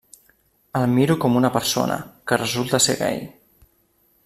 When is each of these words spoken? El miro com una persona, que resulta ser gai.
El 0.79 0.87
miro 0.93 1.17
com 1.25 1.35
una 1.41 1.51
persona, 1.59 1.99
que 2.33 2.41
resulta 2.45 2.83
ser 2.87 2.99
gai. 3.05 3.23